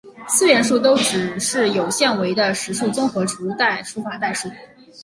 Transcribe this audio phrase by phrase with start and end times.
[0.29, 4.49] 四元数都只是有限维的实数结合除法代数。